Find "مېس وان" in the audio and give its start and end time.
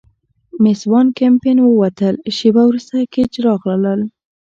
0.61-1.07